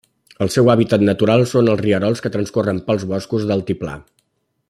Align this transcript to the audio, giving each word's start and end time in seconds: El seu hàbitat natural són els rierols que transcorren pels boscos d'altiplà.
El 0.43 0.49
seu 0.53 0.69
hàbitat 0.73 1.03
natural 1.09 1.45
són 1.51 1.69
els 1.73 1.83
rierols 1.83 2.25
que 2.25 2.33
transcorren 2.37 2.81
pels 2.89 3.07
boscos 3.13 3.47
d'altiplà. 3.51 3.97